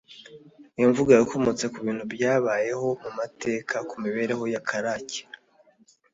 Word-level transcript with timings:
iyi 0.77 0.87
mvugo 0.91 1.11
yakomotse 1.13 1.65
ku 1.73 1.79
bintu 1.87 2.03
byabayeho 2.13 2.87
mu 3.03 3.09
mateka 3.19 3.75
(ku 3.89 3.95
mibereho 4.03 4.43
ya 4.53 4.61
karake). 4.67 5.21